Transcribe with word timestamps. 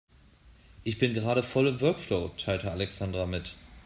Ich 0.83 0.97
bin 0.97 1.13
gerade 1.13 1.43
voll 1.43 1.67
im 1.67 1.79
Workflow, 1.79 2.29
teilte 2.35 2.71
Alexandra 2.71 3.27
mit. 3.27 3.53